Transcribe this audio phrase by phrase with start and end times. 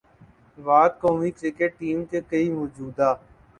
[0.57, 3.13] بعد قومی cricket team کے کئی موجودہ